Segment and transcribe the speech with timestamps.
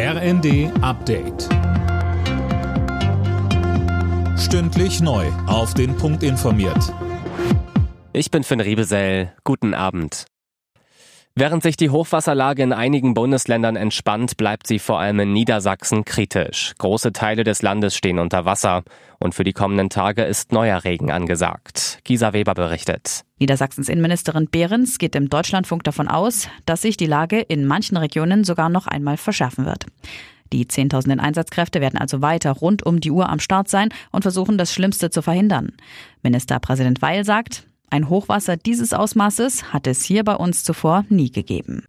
[0.00, 1.48] RND Update.
[4.38, 5.26] Stündlich neu.
[5.48, 6.94] Auf den Punkt informiert.
[8.12, 9.32] Ich bin Finn Riebesell.
[9.42, 10.26] Guten Abend.
[11.34, 16.74] Während sich die Hochwasserlage in einigen Bundesländern entspannt, bleibt sie vor allem in Niedersachsen kritisch.
[16.78, 18.84] Große Teile des Landes stehen unter Wasser
[19.18, 21.87] und für die kommenden Tage ist neuer Regen angesagt.
[22.08, 23.26] Gisa Weber berichtet.
[23.38, 28.44] Niedersachsens Innenministerin Behrens geht im Deutschlandfunk davon aus, dass sich die Lage in manchen Regionen
[28.44, 29.84] sogar noch einmal verschärfen wird.
[30.50, 34.56] Die Zehntausenden Einsatzkräfte werden also weiter rund um die Uhr am Start sein und versuchen,
[34.56, 35.72] das Schlimmste zu verhindern.
[36.22, 41.84] Ministerpräsident Weil sagt, ein Hochwasser dieses Ausmaßes hat es hier bei uns zuvor nie gegeben.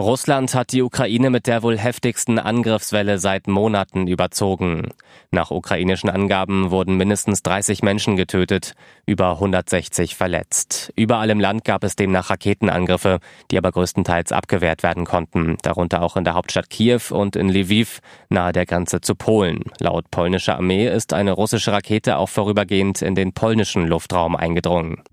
[0.00, 4.88] Russland hat die Ukraine mit der wohl heftigsten Angriffswelle seit Monaten überzogen.
[5.30, 8.74] Nach ukrainischen Angaben wurden mindestens 30 Menschen getötet,
[9.06, 10.92] über 160 verletzt.
[10.96, 13.20] Überall im Land gab es demnach Raketenangriffe,
[13.52, 18.00] die aber größtenteils abgewehrt werden konnten, darunter auch in der Hauptstadt Kiew und in Lviv,
[18.28, 19.62] nahe der Grenze zu Polen.
[19.78, 25.04] Laut polnischer Armee ist eine russische Rakete auch vorübergehend in den polnischen Luftraum eingedrungen.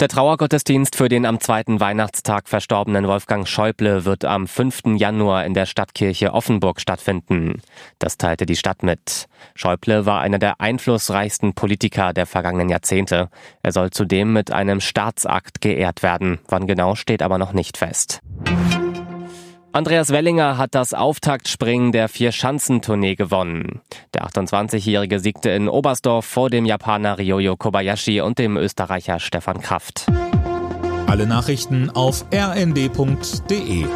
[0.00, 4.96] Der Trauergottesdienst für den am zweiten Weihnachtstag verstorbenen Wolfgang Schäuble wird am 5.
[4.96, 7.62] Januar in der Stadtkirche Offenburg stattfinden.
[7.98, 9.26] Das teilte die Stadt mit.
[9.56, 13.28] Schäuble war einer der einflussreichsten Politiker der vergangenen Jahrzehnte.
[13.64, 16.38] Er soll zudem mit einem Staatsakt geehrt werden.
[16.46, 18.20] Wann genau steht aber noch nicht fest.
[19.72, 23.80] Andreas Wellinger hat das Auftaktspringen der Vier-Schanzentournee gewonnen.
[24.14, 30.06] Der 28-Jährige siegte in Oberstdorf vor dem Japaner Ryoyo Kobayashi und dem Österreicher Stefan Kraft.
[31.06, 33.86] Alle Nachrichten auf rnd.de